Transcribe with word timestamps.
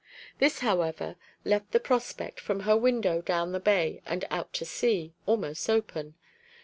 This, 0.39 0.61
however, 0.61 1.15
left 1.45 1.73
the 1.73 1.79
prospect, 1.79 2.39
from 2.39 2.61
her 2.61 2.75
window 2.75 3.21
down 3.21 3.51
the 3.51 3.59
bay 3.59 4.01
and 4.03 4.25
out 4.31 4.51
to 4.53 4.65
sea, 4.65 5.13
almost 5.27 5.69
open. 5.69 6.15